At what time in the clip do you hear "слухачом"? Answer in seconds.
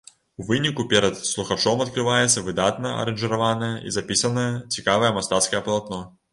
1.31-1.83